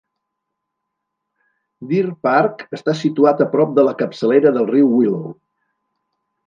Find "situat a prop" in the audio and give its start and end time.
3.05-3.79